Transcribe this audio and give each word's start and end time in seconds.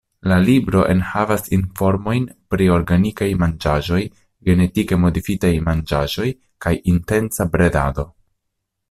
La 0.29 0.35
libro 0.43 0.79
enhavas 0.91 1.43
informojn 1.57 2.23
pri 2.53 2.69
organikaj 2.77 3.27
manĝaĵoj, 3.43 3.99
genetike 4.49 4.99
modifitaj 5.05 5.53
manĝaĵoj 5.69 6.27
kaj 6.67 6.73
intensa 6.95 7.47
bredado. 7.57 8.07